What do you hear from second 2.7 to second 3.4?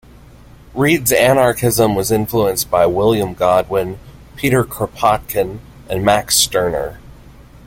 by William